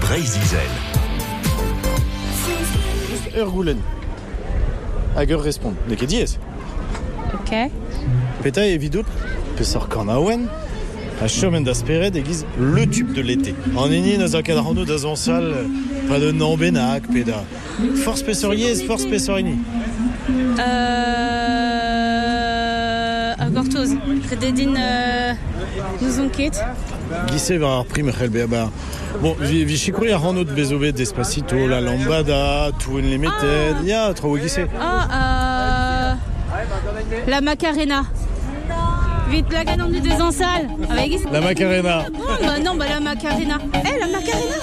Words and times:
Breizizel. 0.00 0.72
Hag 5.14 5.30
ur 5.30 5.44
respond. 5.44 5.74
Ne 5.88 5.96
ket 5.96 6.10
diez. 6.10 6.38
Ok. 7.34 7.70
Peta 8.42 8.64
e 8.66 8.78
vidot, 8.78 9.06
pesor 9.56 9.88
kan 9.88 10.08
aouen, 10.08 10.48
a 11.22 11.28
chomen 11.28 11.64
da 11.66 11.74
speret 11.74 12.16
e 12.16 12.22
giz 12.22 12.44
le 12.58 12.86
tube 12.86 13.12
de 13.14 13.22
l'été. 13.22 13.54
An 13.76 13.92
eni 13.92 14.18
na 14.18 14.26
za 14.26 14.42
kadrano 14.42 14.84
da 14.84 14.98
zansal, 14.98 15.54
pa 16.08 16.18
de 16.18 16.32
nambenak, 16.32 17.02
peda. 17.12 17.44
Force 18.04 18.22
pesor 18.22 18.54
yez, 18.54 18.82
force 18.86 19.06
pesor 19.10 19.38
eni. 19.38 19.58
Euh... 20.58 20.64
A 23.38 23.50
gortoz. 23.50 23.90
Rededin 24.30 24.74
euh... 24.76 25.34
nous 26.00 26.20
on 26.20 26.28
Gise 27.30 27.58
va 27.58 27.78
ar 27.78 27.84
prim 27.84 28.10
c'hell 28.12 28.30
be 28.30 28.46
ba. 28.46 28.70
Bon, 29.22 29.34
vi, 29.40 29.64
vi 29.64 29.76
chikouri 29.76 30.12
ar 30.12 30.20
ranot 30.22 30.44
bezovet 30.54 30.92
Despacito, 30.92 31.66
La 31.66 31.80
Lambada, 31.80 32.70
Tout 32.78 32.98
les 32.98 33.18
meted, 33.18 33.84
ya, 33.84 34.12
tro 34.14 34.36
gise. 34.38 34.66
Ah, 34.80 36.14
euh... 36.14 36.14
La 37.26 37.40
Macarena. 37.40 38.04
Vite 39.30 39.52
la 39.52 39.64
gagnante 39.64 39.92
du 39.92 40.00
deux 40.00 40.20
en 40.22 40.30
salle. 40.30 40.68
Avec 40.90 41.12
La 41.30 41.40
Macarena. 41.40 42.06
Non, 42.10 42.20
bah 42.40 42.58
non, 42.64 42.74
bah 42.76 42.86
la 42.88 43.00
Macarena. 43.00 43.58
Eh, 43.74 43.98
la 44.00 44.06
Macarena 44.06 44.56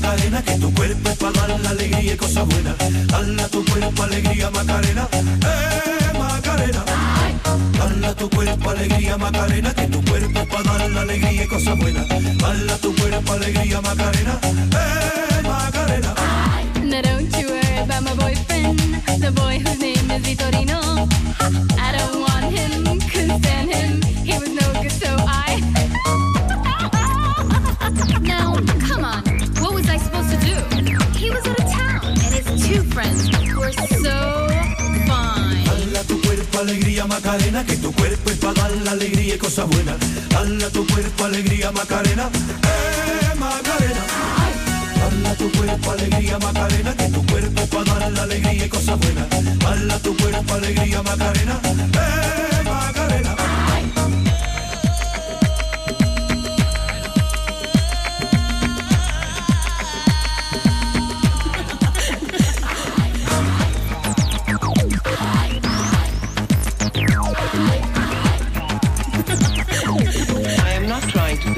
Macarena, 0.00 0.42
que 0.42 0.54
tu 0.58 0.72
cuerpo 0.74 1.10
para 1.16 1.46
dar 1.48 1.60
la 1.60 1.70
alegría 1.70 2.14
y 2.14 2.16
cosas 2.16 2.46
buenas. 2.46 2.76
Dala 3.08 3.48
tu 3.48 3.64
cuerpo 3.64 4.02
alegría 4.04 4.50
Macarena, 4.50 5.08
eh 5.12 6.18
Macarena. 6.18 6.84
Dala 7.78 8.14
tu 8.14 8.30
cuerpo 8.30 8.70
alegría 8.70 9.18
Macarena, 9.18 9.74
que 9.74 9.86
tu 9.88 10.04
cuerpo 10.04 10.46
para 10.46 10.78
dar 10.78 10.90
la 10.90 11.00
alegría 11.00 11.44
y 11.44 11.48
cosas 11.48 11.76
buenas. 11.78 12.06
Dala 12.08 12.76
tu 12.78 12.94
cuerpo 12.94 13.32
alegría 13.32 13.80
Macarena, 13.80 14.38
eh 14.44 15.42
Macarena. 15.42 16.14
Now 16.84 17.02
don't 17.02 17.36
you 17.36 17.48
worry 17.48 17.78
about 17.82 18.02
my 18.04 18.14
boyfriend, 18.14 18.78
the 19.20 19.32
boy 19.32 19.58
whose 19.58 19.80
name 19.80 20.10
is 20.12 20.22
Vitorino. 20.22 21.08
Friends 32.98 33.30
were 33.54 33.72
so 34.04 34.16
fine. 35.06 35.64
Dala 35.68 36.02
tu 36.10 36.20
cuerpo 36.20 36.58
alegría 36.58 37.06
Macarena, 37.06 37.64
que 37.64 37.76
tu 37.76 37.92
cuerpo 37.92 38.30
es 38.30 38.38
para 38.38 38.54
dar 38.54 38.72
la 38.86 38.90
alegría 38.90 39.34
y 39.36 39.38
cosas 39.38 39.66
buenas. 39.68 39.96
Dala 40.28 40.68
tu 40.70 40.84
cuerpo 40.86 41.24
alegría 41.24 41.70
Macarena, 41.70 42.28
eh 42.74 43.34
Macarena. 43.38 44.02
Dala 45.00 45.32
tu 45.40 45.46
cuerpo 45.52 45.90
alegría 45.92 46.38
Macarena, 46.38 46.90
que 46.96 47.08
tu 47.16 47.22
cuerpo 47.26 47.60
para 47.72 47.94
dar 48.00 48.12
la 48.12 48.22
alegría 48.22 48.66
y 48.66 48.68
cosas 48.68 48.98
buenas. 48.98 49.26
Dala 49.64 49.98
tu 50.00 50.16
cuerpo 50.16 50.54
alegría 50.54 51.02
Macarena, 51.02 51.60
eh 51.64 52.62
Macarena. 52.64 53.32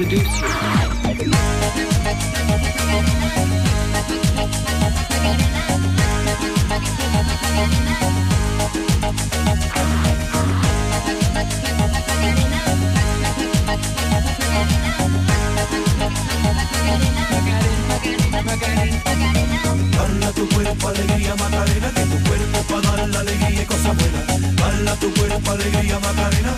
Seduce. 0.01 0.41
Dala 19.91 20.31
tu 20.33 20.49
cuerpo 20.49 20.87
alegría 20.87 21.35
Macarena, 21.35 21.91
que 21.93 22.05
tu 22.05 22.23
cuerpo 22.27 22.59
para 22.69 22.97
dar 22.97 23.09
la 23.09 23.19
alegría 23.19 23.61
y 23.61 23.65
cosas 23.65 23.95
buenas. 23.97 24.55
Dala 24.55 24.95
tu 24.95 25.13
cuerpo 25.13 25.51
alegría 25.51 25.99
Macarena, 25.99 26.57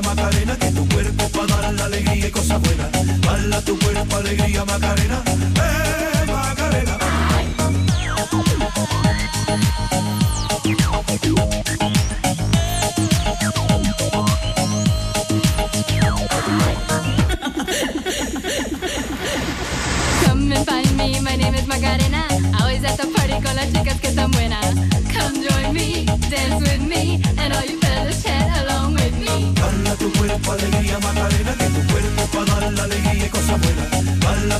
Macarena, 0.00 0.56
que 0.56 0.70
tu 0.72 0.88
cuerpo 0.88 1.28
para 1.30 1.62
dar 1.62 1.74
la 1.74 1.84
alegría 1.86 2.28
y 2.28 2.30
cosas 2.30 2.60
buenas. 2.60 2.90
Dala 3.20 3.60
tu 3.62 3.78
cuerpo 3.78 4.16
alegría 4.16 4.64
Macarena, 4.64 5.22
eh 5.26 6.26
Macarena. 6.26 7.15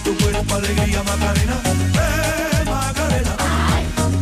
Tu 0.04 0.14
cuerpo 0.18 0.54
alegría 0.54 1.02
Macarena, 1.02 1.60
eh 1.64 2.64
Macarena. 2.64 3.36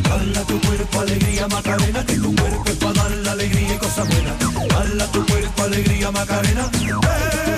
Dala 0.09 0.41
tu 0.47 0.61
cuerpo 0.61 1.01
alegría 1.01 1.49
Macarena, 1.49 2.07
que 2.07 2.15
tu 2.15 2.35
cuerpo 2.35 2.65
es 2.67 2.77
para 2.77 2.93
dar 2.95 3.11
la 3.11 3.33
alegría 3.33 3.75
y 3.75 3.79
cosas 3.79 4.09
buenas. 4.09 4.39
Dala 4.69 5.07
tu 5.13 5.27
cuerpo 5.27 5.63
alegría 5.63 6.11
Macarena, 6.11 6.71
eh 6.73 7.54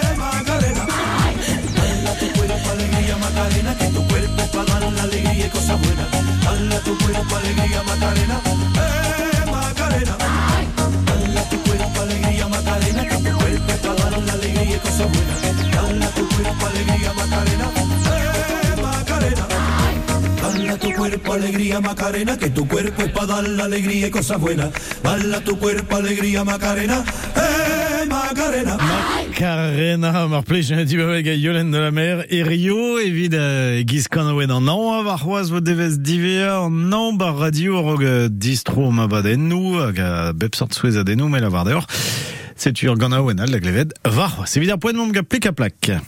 alegría 21.46 21.80
Macarena, 21.80 22.36
que 22.36 22.50
tu 22.50 22.66
cuerpo 22.66 23.02
es 23.02 23.12
para 23.12 23.26
dar 23.26 23.48
la 23.48 23.64
alegría 23.64 24.08
y 24.08 24.10
cosas 24.10 24.40
buenas. 24.40 24.70
Dala 25.02 25.40
tu 25.40 25.56
cuerpo 25.58 25.96
alegría 25.96 26.44
Macarena, 26.44 27.04
eh 27.36 28.06
Macarena. 28.08 28.76
Macarena, 28.76 30.26
mar 30.26 30.42
plej 30.44 30.72
un 30.72 30.84
di 30.84 30.96
bavel 30.96 31.22
ga 31.22 31.34
yolen 31.34 31.70
de 31.70 31.78
la 31.78 31.90
mer 31.90 32.26
e 32.30 32.42
Rio 32.42 32.98
evit 32.98 33.34
uh, 33.34 33.84
giz 33.86 34.08
kan 34.08 34.26
oen 34.32 34.50
an 34.50 34.68
an 34.68 35.04
war 35.04 35.18
c'hoaz 35.18 35.50
vo 35.50 35.60
devez 35.60 35.98
diver 35.98 36.70
nan 36.70 37.18
bar 37.18 37.36
radio 37.38 37.82
rog 37.82 38.02
uh, 38.02 38.28
distro 38.30 38.90
ma 38.90 39.06
badennou 39.06 39.78
hag 39.86 39.98
a 40.00 40.32
bep 40.32 40.54
sort 40.54 40.74
souez 40.74 40.96
adennou 40.98 41.28
me 41.28 41.40
la 41.40 41.48
var 41.48 41.64
deor 41.64 41.86
c'est 42.56 42.82
ur 42.82 42.96
gant 42.96 43.12
aoen 43.12 43.38
al 43.38 43.50
da 43.50 43.58
gleved 43.58 43.94
var 44.04 44.30
c'hoaz 44.34 44.56
evit 44.56 44.72
ar 44.72 44.78
poen 44.78 44.96
mom 44.96 45.12
ga 45.12 45.22
plik 45.22 45.46
a 45.46 45.52
plak 45.52 46.00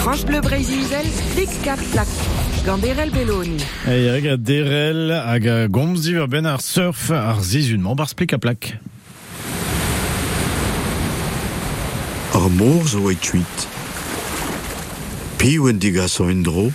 France 0.00 0.24
Bleu 0.24 0.40
Brésil, 0.40 0.86
Plic-Cap 1.34 1.78
Plac. 1.92 2.08
Ganderel 2.64 3.10
Belloni. 3.10 3.56
e 3.86 4.08
hag 4.08 4.26
a 4.26 4.36
derel 4.36 5.10
hag 5.10 5.46
a 5.46 5.68
gomz 5.68 6.04
diver 6.04 6.28
ben 6.28 6.44
ar 6.46 6.60
surf 6.60 7.10
ar 7.10 7.40
zizun 7.42 7.80
man 7.80 7.96
bar 7.96 8.08
splik 8.08 8.32
a 8.32 8.38
plak 8.38 8.76
Ar 12.32 12.50
mor 12.50 12.86
zo 12.88 13.08
e 13.08 13.16
tuit. 13.18 13.66
Piou 15.36 15.66
en 15.68 15.78
diga 15.82 16.06
so 16.08 16.28
en 16.28 16.42
dro. 16.46 16.68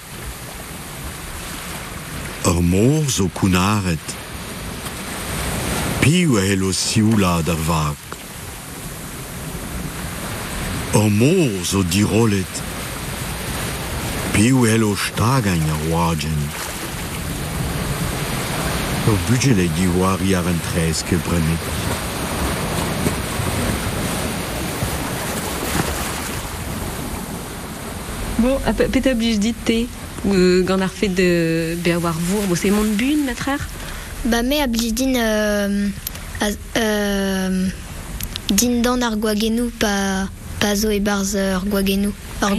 Ar 2.43 2.59
mor 2.61 3.07
zo 3.09 3.29
kunaret. 3.33 4.15
Piou 6.01 6.37
e 6.41 6.43
helo 6.49 6.73
siula 6.75 7.39
dar 7.47 7.61
vag. 7.69 7.97
Ar 10.93 11.09
mor 11.09 11.63
zo 11.63 11.85
dirolet. 11.87 12.74
Stagañ 14.35 15.63
ar 15.71 15.81
wagen. 15.91 16.39
Ar 19.07 19.17
budget 19.29 19.57
e 19.57 19.67
diwari 19.77 20.35
ar 20.35 20.45
an 20.51 20.59
trez 20.67 21.03
ke 21.07 21.15
brenet. 21.23 21.63
Bon, 28.37 28.59
a 28.65 28.73
pe- 28.73 28.89
pet 28.91 29.07
a 29.07 29.13
blij 29.15 29.39
dit 29.39 29.55
te 29.63 29.87
euh, 30.27 30.63
gant 30.67 30.81
ar 30.81 30.91
fet 30.91 31.15
de 31.15 31.77
be 31.81 31.91
a 31.95 31.99
war 31.99 32.15
vour, 32.27 32.43
bo 32.49 32.55
se 32.55 32.67
mont 32.75 32.91
bun, 32.99 33.23
matrer 33.25 33.61
Ba 34.25 34.41
me 34.43 34.59
a 34.59 34.67
blij 34.67 34.91
din 34.93 35.15
euh, 35.15 35.87
a, 36.43 36.47
euh, 36.75 37.67
din 38.51 38.81
dan 38.81 39.01
ar 39.01 39.15
gwagenou 39.15 39.71
pa, 39.79 40.27
pa 40.59 40.75
zo 40.75 40.91
e 40.91 40.99
barz 40.99 41.35
ur 41.39 41.63
gwagenou, 41.71 42.11
ur 42.11 42.51
Ah, 42.51 42.55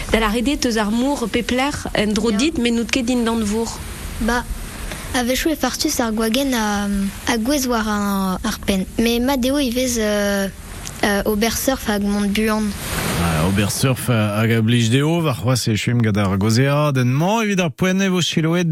ja. 0.00 0.08
gwagen. 0.08 0.10
Da 0.10 0.18
la 0.18 0.30
redet 0.30 0.64
eus 0.64 0.76
ar 0.76 0.90
mour 0.90 1.28
pepler 1.28 1.74
en 1.92 2.12
dro 2.12 2.30
dit, 2.30 2.56
men 2.58 2.74
nout 2.74 2.90
ket 2.90 3.06
din 3.06 3.24
dan 3.24 3.44
vour. 3.44 3.70
Ba, 4.18 4.44
a 5.14 5.24
vechou 5.24 5.52
e 5.52 5.56
fartus 5.56 6.00
ar 6.00 6.12
gwagen 6.12 6.54
a, 6.54 6.88
a 7.26 7.36
gwez 7.38 7.66
war 7.66 7.86
ar, 7.86 8.38
ar 8.42 8.58
pen. 8.66 8.86
Me 8.98 9.20
ma 9.20 9.36
deo 9.36 9.58
i 9.58 9.70
vez 9.70 9.98
euh, 9.98 10.48
euh, 11.04 11.22
o 11.24 11.36
bersurf 11.36 11.86
hag 11.86 12.02
mont 12.02 12.30
buan. 12.34 12.70
Obersurf 13.46 14.06
hag 14.08 14.52
a 14.52 14.60
blij 14.62 14.90
deo, 14.90 15.20
war 15.22 15.36
c'hoaz 15.36 15.66
e 15.68 15.76
chum 15.76 16.00
gada 16.02 16.26
ar 16.28 16.38
gozea, 16.38 16.92
den 16.92 17.12
man 17.12 17.42
evit 17.44 17.60
ar 17.60 17.70
poene 17.70 18.10
vo 18.10 18.20
chiloet 18.20 18.70